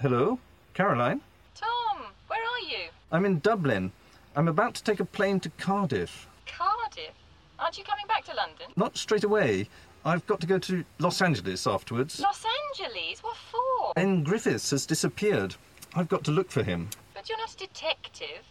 Hello? 0.00 0.38
Caroline? 0.74 1.20
Tom, 1.56 2.04
where 2.28 2.38
are 2.38 2.60
you? 2.60 2.88
I'm 3.10 3.24
in 3.24 3.40
Dublin. 3.40 3.90
I'm 4.36 4.46
about 4.46 4.74
to 4.74 4.84
take 4.84 5.00
a 5.00 5.04
plane 5.04 5.40
to 5.40 5.50
Cardiff. 5.58 6.28
Cardiff? 6.46 7.10
Aren't 7.58 7.78
you 7.78 7.82
coming 7.82 8.06
back 8.06 8.24
to 8.26 8.34
London? 8.36 8.68
Not 8.76 8.96
straight 8.96 9.24
away. 9.24 9.68
I've 10.04 10.24
got 10.28 10.38
to 10.40 10.46
go 10.46 10.56
to 10.60 10.84
Los 11.00 11.20
Angeles 11.20 11.66
afterwards. 11.66 12.20
Los 12.20 12.44
Angeles? 12.78 13.24
What 13.24 13.36
for? 13.36 13.92
Ben 13.96 14.22
Griffiths 14.22 14.70
has 14.70 14.86
disappeared. 14.86 15.56
I've 15.96 16.08
got 16.08 16.22
to 16.24 16.30
look 16.30 16.52
for 16.52 16.62
him. 16.62 16.90
But 17.12 17.28
you're 17.28 17.38
not 17.38 17.52
a 17.52 17.56
detective. 17.56 18.44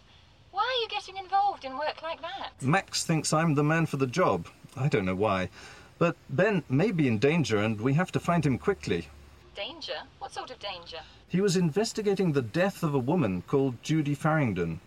Why 0.51 0.63
are 0.63 0.81
you 0.81 0.89
getting 0.89 1.15
involved 1.15 1.63
in 1.63 1.77
work 1.77 2.03
like 2.03 2.21
that? 2.23 2.61
Max 2.61 3.05
thinks 3.05 3.31
I'm 3.31 3.55
the 3.55 3.63
man 3.63 3.85
for 3.85 3.95
the 3.95 4.05
job. 4.05 4.47
I 4.75 4.89
don't 4.89 5.05
know 5.05 5.15
why. 5.15 5.47
But 5.97 6.17
Ben 6.29 6.63
may 6.67 6.91
be 6.91 7.07
in 7.07 7.19
danger 7.19 7.59
and 7.59 7.79
we 7.79 7.93
have 7.93 8.11
to 8.11 8.19
find 8.19 8.45
him 8.45 8.57
quickly. 8.57 9.07
Danger? 9.57 10.03
What 10.19 10.31
sort 10.31 10.51
of 10.51 10.59
danger? 10.59 10.99
He 11.27 11.41
was 11.41 11.57
investigating 11.57 12.31
the 12.31 12.43
death 12.43 12.83
of 12.83 12.93
a 12.93 12.99
woman 12.99 13.41
called 13.47 13.81
Judy 13.81 14.13
Farringdon. 14.13 14.79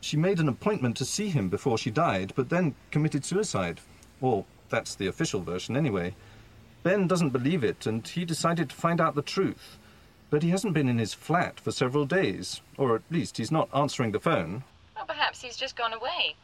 She 0.00 0.16
made 0.16 0.40
an 0.40 0.48
appointment 0.48 0.96
to 0.96 1.04
see 1.04 1.28
him 1.28 1.48
before 1.48 1.78
she 1.78 1.92
died, 1.92 2.32
but 2.34 2.48
then 2.48 2.74
committed 2.90 3.24
suicide. 3.24 3.80
Or 4.20 4.44
that's 4.70 4.96
the 4.96 5.06
official 5.06 5.40
version 5.40 5.76
anyway. 5.76 6.16
Ben 6.82 7.06
doesn't 7.06 7.30
believe 7.30 7.62
it, 7.62 7.86
and 7.86 8.04
he 8.08 8.24
decided 8.24 8.70
to 8.70 8.74
find 8.74 9.00
out 9.00 9.14
the 9.14 9.22
truth. 9.22 9.78
But 10.30 10.42
he 10.42 10.50
hasn't 10.50 10.74
been 10.74 10.88
in 10.88 10.98
his 10.98 11.14
flat 11.14 11.60
for 11.60 11.70
several 11.70 12.04
days, 12.04 12.60
or 12.76 12.96
at 12.96 13.02
least 13.12 13.36
he's 13.36 13.52
not 13.52 13.68
answering 13.72 14.10
the 14.10 14.18
phone. 14.18 14.64
Well, 14.96 15.06
perhaps 15.06 15.42
he's 15.42 15.56
just 15.56 15.76
gone 15.76 15.92
away. 15.92 16.34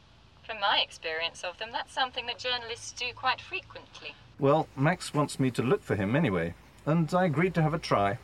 From 0.47 0.61
my 0.61 0.79
experience 0.79 1.43
of 1.43 1.59
them, 1.59 1.71
that's 1.73 1.93
something 1.93 2.27
that 2.27 2.39
journalists 2.39 2.93
do 2.93 3.07
quite 3.17 3.41
frequently. 3.41 4.15
Well, 4.39 4.69
Max 4.77 5.13
wants 5.13 5.41
me 5.41 5.51
to 5.51 5.63
look 5.63 5.83
for 5.83 5.97
him 5.97 6.15
anyway, 6.15 6.55
and 6.87 7.13
I 7.15 7.25
agreed 7.25 7.55
to 7.55 7.63
have 7.63 7.75
a 7.75 7.79
try. 7.79 8.19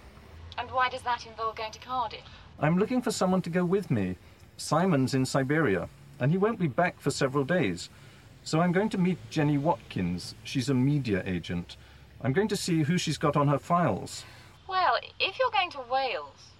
And 0.59 0.71
why 0.71 0.89
does 0.89 1.03
that 1.03 1.27
involve 1.27 1.57
going 1.57 1.73
to 1.73 1.79
Cardiff? 1.79 2.21
I'm 2.59 2.79
looking 2.79 3.01
for 3.01 3.11
someone 3.11 3.43
to 3.43 3.51
go 3.51 3.65
with 3.65 3.91
me. 3.91 4.17
Simon's 4.57 5.15
in 5.15 5.25
Siberia, 5.25 5.89
and 6.19 6.31
he 6.31 6.39
won't 6.39 6.59
be 6.59 6.69
back 6.69 7.01
for 7.01 7.11
several 7.11 7.45
days. 7.45 7.89
So 8.43 8.61
I'm 8.61 8.73
going 8.73 8.91
to 8.91 8.99
meet 8.99 9.19
Jenny 9.31 9.59
Watkins. 9.59 10.35
She's 10.45 10.69
a 10.69 10.75
media 10.75 11.23
agent. 11.27 11.77
I'm 12.23 12.33
going 12.33 12.49
to 12.49 12.57
see 12.57 12.83
who 12.83 12.99
she's 12.99 13.19
got 13.19 13.37
on 13.37 13.49
her 13.49 13.59
files. 13.59 14.25
Well, 14.69 14.99
if 15.19 15.39
you're 15.39 15.51
going 15.51 15.71
to 15.71 15.81
Wales. 15.91 16.51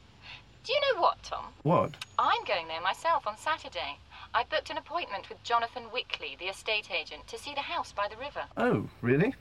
Do 0.65 0.73
you 0.73 0.81
know 0.81 1.01
what, 1.03 1.23
Tom? 1.23 1.47
What? 1.63 1.93
I'm 2.19 2.45
going 2.45 2.69
there 2.69 2.81
myself 2.81 3.27
on 3.27 3.37
Saturday. 3.39 3.99
I 4.33 4.45
booked 4.45 4.71
an 4.71 4.79
appointment 4.79 5.29
with 5.29 5.43
Jonathan 5.43 5.91
Wickley, 5.93 6.37
the 6.39 6.47
estate 6.47 6.89
agent, 6.91 7.27
to 7.27 7.39
see 7.39 7.53
the 7.53 7.63
house 7.63 7.93
by 7.93 8.07
the 8.07 8.17
river. 8.17 8.45
Oh, 8.57 8.89
really? 9.03 9.35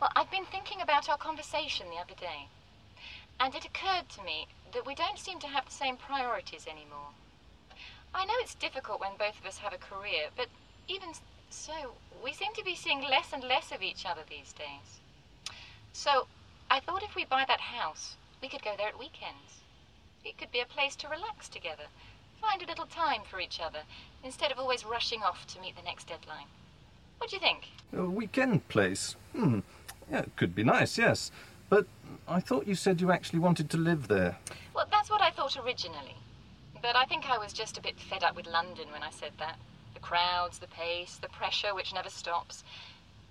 Well, 0.00 0.10
I've 0.14 0.30
been 0.30 0.44
thinking 0.44 0.80
about 0.80 1.08
our 1.08 1.18
conversation 1.18 1.86
the 1.90 2.00
other 2.00 2.14
day. 2.14 2.46
And 3.40 3.54
it 3.54 3.64
occurred 3.64 4.08
to 4.10 4.22
me 4.22 4.46
that 4.72 4.86
we 4.86 4.94
don't 4.94 5.18
seem 5.18 5.40
to 5.40 5.48
have 5.48 5.64
the 5.66 5.72
same 5.72 5.96
priorities 5.96 6.66
anymore. 6.66 7.10
I 8.14 8.24
know 8.24 8.34
it's 8.38 8.54
difficult 8.54 9.00
when 9.00 9.16
both 9.18 9.38
of 9.40 9.46
us 9.46 9.58
have 9.58 9.72
a 9.72 9.78
career, 9.78 10.28
but 10.36 10.46
even 10.86 11.10
so, 11.50 11.94
we 12.22 12.32
seem 12.32 12.54
to 12.54 12.64
be 12.64 12.76
seeing 12.76 13.02
less 13.02 13.32
and 13.32 13.42
less 13.42 13.72
of 13.72 13.82
each 13.82 14.06
other 14.06 14.22
these 14.28 14.52
days. 14.52 15.00
So, 15.92 16.28
I 16.70 16.80
thought 16.80 17.02
if 17.02 17.14
we 17.14 17.24
buy 17.24 17.44
that 17.46 17.60
house, 17.60 18.16
we 18.40 18.48
could 18.48 18.62
go 18.62 18.74
there 18.76 18.88
at 18.88 18.98
weekends. 18.98 19.60
It 20.24 20.38
could 20.38 20.52
be 20.52 20.60
a 20.60 20.66
place 20.66 20.96
to 20.96 21.08
relax 21.08 21.48
together, 21.48 21.86
find 22.40 22.62
a 22.62 22.66
little 22.66 22.86
time 22.86 23.22
for 23.28 23.40
each 23.40 23.60
other, 23.60 23.80
instead 24.24 24.52
of 24.52 24.58
always 24.58 24.84
rushing 24.84 25.22
off 25.22 25.46
to 25.48 25.60
meet 25.60 25.76
the 25.76 25.82
next 25.82 26.08
deadline. 26.08 26.46
What 27.18 27.30
do 27.30 27.36
you 27.36 27.40
think? 27.40 27.68
A 27.96 28.04
weekend 28.04 28.68
place. 28.68 29.16
Hmm. 29.34 29.60
Yeah, 30.10 30.20
it 30.20 30.36
could 30.36 30.54
be 30.54 30.64
nice, 30.64 30.98
yes. 30.98 31.30
But 31.68 31.86
I 32.28 32.40
thought 32.40 32.66
you 32.66 32.74
said 32.74 33.00
you 33.00 33.10
actually 33.10 33.40
wanted 33.40 33.70
to 33.70 33.76
live 33.76 34.08
there. 34.08 34.36
Well, 34.74 34.86
that's 34.90 35.10
what 35.10 35.22
I 35.22 35.30
thought 35.30 35.56
originally. 35.56 36.16
But 36.82 36.94
I 36.94 37.04
think 37.04 37.28
I 37.28 37.38
was 37.38 37.52
just 37.52 37.78
a 37.78 37.82
bit 37.82 37.98
fed 37.98 38.22
up 38.22 38.36
with 38.36 38.46
London 38.46 38.90
when 38.92 39.02
I 39.02 39.10
said 39.10 39.32
that. 39.38 39.58
The 39.94 40.00
crowds, 40.00 40.58
the 40.58 40.68
pace, 40.68 41.16
the 41.16 41.28
pressure 41.28 41.74
which 41.74 41.94
never 41.94 42.10
stops. 42.10 42.62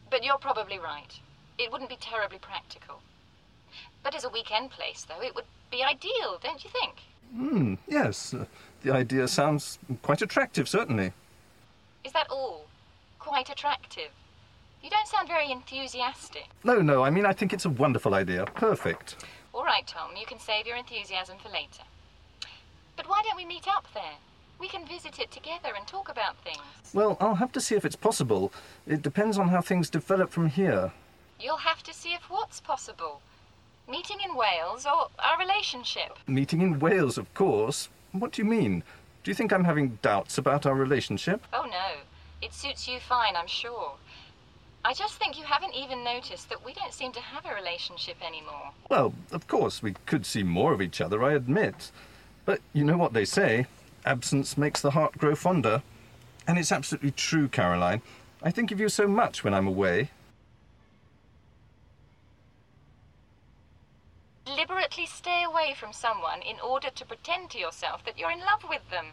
But 0.10 0.24
you're 0.24 0.38
probably 0.38 0.80
right. 0.80 1.20
It 1.58 1.72
wouldn't 1.72 1.90
be 1.90 1.98
terribly 1.98 2.40
practical. 2.40 3.02
But 4.04 4.16
as 4.16 4.24
a 4.24 4.30
weekend 4.30 4.72
place, 4.72 5.06
though, 5.08 5.22
it 5.22 5.36
would 5.36 5.46
be 5.72 5.84
ideal, 5.84 6.40
don't 6.42 6.64
you 6.64 6.70
think? 6.70 6.94
Hmm, 7.34 7.76
yes. 7.88 8.34
Uh, 8.34 8.46
the 8.84 8.94
idea 8.94 9.28
sounds 9.28 9.80
quite 10.04 10.22
attractive, 10.22 10.70
certainly. 10.70 11.12
Is 12.04 12.14
that 12.14 12.28
all? 12.30 12.66
Quite 13.20 13.50
attractive? 13.50 14.12
You 14.84 14.90
don't 14.92 15.08
sound 15.08 15.28
very 15.28 15.52
enthusiastic. 15.52 16.48
No, 16.64 16.80
no, 16.82 17.04
I 17.04 17.10
mean, 17.10 17.26
I 17.26 17.34
think 17.34 17.52
it's 17.52 17.66
a 17.66 17.70
wonderful 17.70 18.14
idea. 18.14 18.46
Perfect. 18.54 19.16
All 19.54 19.64
right, 19.66 19.88
Tom, 19.88 20.12
you 20.16 20.28
can 20.28 20.40
save 20.40 20.68
your 20.68 20.78
enthusiasm 20.78 21.38
for 21.42 21.50
later. 21.50 21.84
But 22.96 23.10
why 23.10 23.22
don't 23.24 23.36
we 23.36 23.46
meet 23.46 23.68
up 23.68 23.88
there? 23.94 24.18
We 24.60 24.68
can 24.68 24.86
visit 24.86 25.20
it 25.20 25.32
together 25.32 25.70
and 25.76 25.88
talk 25.88 26.10
about 26.10 26.38
things. 26.38 26.62
Well, 26.94 27.18
I'll 27.20 27.36
have 27.36 27.52
to 27.54 27.62
see 27.62 27.76
if 27.76 27.84
it's 27.84 27.96
possible. 27.96 28.54
It 28.88 29.02
depends 29.02 29.38
on 29.38 29.50
how 29.50 29.62
things 29.62 29.90
develop 29.90 30.32
from 30.32 30.50
here. 30.50 30.92
You'll 31.40 31.58
have 31.58 31.84
to 31.84 31.94
see 31.94 32.14
if 32.14 32.30
what's 32.30 32.62
possible. 32.62 33.22
Meeting 33.90 34.18
in 34.28 34.36
Wales 34.36 34.86
or 34.86 35.10
our 35.20 35.38
relationship. 35.40 36.18
Meeting 36.28 36.62
in 36.62 36.80
Wales, 36.80 37.18
of 37.18 37.32
course. 37.34 37.90
What 38.12 38.32
do 38.32 38.42
you 38.42 38.48
mean? 38.48 38.84
Do 39.24 39.32
you 39.32 39.36
think 39.36 39.52
I'm 39.52 39.64
having 39.64 40.00
doubts 40.02 40.38
about 40.38 40.66
our 40.66 40.76
relationship? 40.76 41.46
Oh, 41.54 41.68
no. 41.70 42.02
It 42.42 42.54
suits 42.54 42.88
you 42.88 43.00
fine, 43.00 43.36
I'm 43.36 43.48
sure. 43.48 43.94
I 44.84 44.94
just 44.94 45.16
think 45.16 45.38
you 45.38 45.44
haven't 45.46 45.74
even 45.74 46.04
noticed 46.04 46.50
that 46.50 46.64
we 46.64 46.74
don't 46.74 46.94
seem 46.94 47.12
to 47.14 47.20
have 47.20 47.46
a 47.46 47.56
relationship 47.56 48.18
anymore. 48.26 48.72
Well, 48.90 49.14
of 49.32 49.48
course, 49.48 49.82
we 49.82 49.96
could 50.06 50.26
see 50.26 50.44
more 50.44 50.74
of 50.74 50.82
each 50.82 51.02
other, 51.02 51.24
I 51.24 51.34
admit. 51.34 51.92
But 52.46 52.62
you 52.74 52.84
know 52.84 52.98
what 52.98 53.14
they 53.14 53.26
say 53.26 53.66
absence 54.06 54.58
makes 54.58 54.82
the 54.82 54.92
heart 54.92 55.18
grow 55.18 55.36
fonder. 55.36 55.82
And 56.48 56.60
it's 56.60 56.72
absolutely 56.72 57.12
true, 57.12 57.48
Caroline. 57.48 58.02
I 58.44 58.52
think 58.52 58.72
of 58.72 58.80
you 58.80 58.90
so 58.90 59.08
much 59.08 59.44
when 59.44 59.54
I'm 59.54 59.68
away. 59.68 60.12
Deliberately 64.86 65.18
stay 65.18 65.44
away 65.44 65.74
from 65.76 65.92
someone 65.92 66.44
in 66.44 66.58
order 66.60 66.90
to 66.94 67.06
pretend 67.06 67.50
to 67.50 67.58
yourself 67.58 68.06
that 68.06 68.20
you're 68.20 68.30
in 68.30 68.42
love 68.42 68.64
with 68.70 68.88
them. 68.92 69.08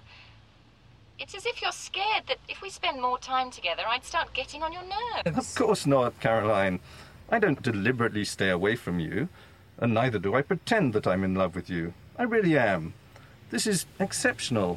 It's 1.19 1.35
as 1.35 1.47
if 1.47 1.63
you're 1.63 1.73
scared 1.73 2.25
that 2.29 2.37
if 2.47 2.61
we 2.61 2.69
spend 2.69 3.01
more 3.01 3.19
time 3.19 3.51
together, 3.51 3.85
I'd 3.89 4.05
start 4.05 4.35
getting 4.35 4.63
on 4.63 4.75
your 4.75 4.83
nerves. 4.83 5.39
Of 5.39 5.55
course 5.55 5.87
not, 5.87 6.21
Caroline. 6.21 6.81
I 7.31 7.39
don't 7.39 7.63
deliberately 7.63 8.27
stay 8.27 8.51
away 8.51 8.77
from 8.77 9.01
you, 9.01 9.31
and 9.79 9.95
neither 9.95 10.19
do 10.19 10.35
I 10.35 10.43
pretend 10.43 10.93
that 10.93 11.07
I'm 11.07 11.25
in 11.25 11.35
love 11.35 11.55
with 11.55 11.71
you. 11.71 11.95
I 12.19 12.25
really 12.25 12.59
am. 12.59 12.93
This 13.49 13.67
is 13.67 13.87
exceptional. 13.99 14.71